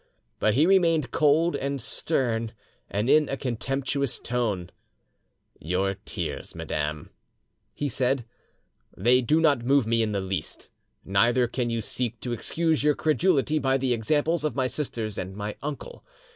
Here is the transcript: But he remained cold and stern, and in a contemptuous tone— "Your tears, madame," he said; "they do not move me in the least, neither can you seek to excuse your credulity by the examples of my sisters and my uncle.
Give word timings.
But 0.39 0.55
he 0.55 0.65
remained 0.65 1.11
cold 1.11 1.55
and 1.55 1.79
stern, 1.79 2.53
and 2.89 3.07
in 3.07 3.29
a 3.29 3.37
contemptuous 3.37 4.17
tone— 4.17 4.71
"Your 5.59 5.93
tears, 5.93 6.55
madame," 6.55 7.11
he 7.75 7.87
said; 7.87 8.25
"they 8.97 9.21
do 9.21 9.39
not 9.39 9.63
move 9.63 9.85
me 9.85 10.01
in 10.01 10.11
the 10.11 10.19
least, 10.19 10.69
neither 11.05 11.47
can 11.47 11.69
you 11.69 11.81
seek 11.81 12.19
to 12.21 12.33
excuse 12.33 12.83
your 12.83 12.95
credulity 12.95 13.59
by 13.59 13.77
the 13.77 13.93
examples 13.93 14.43
of 14.43 14.55
my 14.55 14.65
sisters 14.65 15.19
and 15.19 15.35
my 15.35 15.55
uncle. 15.61 16.03